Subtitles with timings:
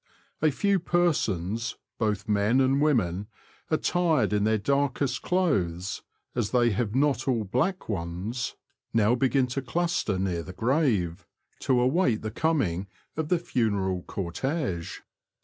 [0.41, 3.27] A few persons, both men and women,
[3.69, 6.01] attired in their darkest clothes
[6.33, 8.55] (as they have not all black ones),
[8.95, 11.27] now begin to cluster near the grave,
[11.59, 15.01] to aw^ait the coming of the funeral cortege.